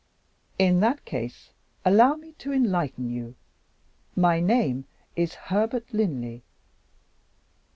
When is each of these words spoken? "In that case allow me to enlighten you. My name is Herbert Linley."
"In 0.57 0.79
that 0.79 1.05
case 1.05 1.51
allow 1.85 2.15
me 2.15 2.31
to 2.39 2.51
enlighten 2.51 3.11
you. 3.11 3.35
My 4.15 4.39
name 4.39 4.85
is 5.15 5.35
Herbert 5.35 5.93
Linley." 5.93 6.41